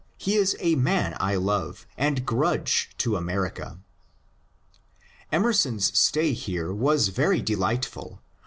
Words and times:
He 0.17 0.33
is 0.33 0.55
a 0.59 0.73
man 0.77 1.15
1 1.21 1.39
love, 1.45 1.85
and 1.95 2.25
grudge 2.25 2.89
to 2.97 3.15
America. 3.15 3.77
Emerson's 5.31 5.95
stay 5.95 6.33
here 6.33 6.73
was 6.73 7.09
very 7.09 7.39
delightful. 7.43 8.19